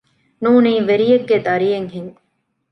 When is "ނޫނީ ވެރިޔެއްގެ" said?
0.43-1.37